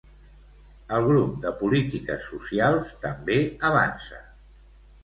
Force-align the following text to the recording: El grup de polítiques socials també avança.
El 0.99 1.05
grup 1.09 1.35
de 1.45 1.51
polítiques 1.61 2.27
socials 2.33 2.99
també 3.05 3.39
avança. 3.73 4.25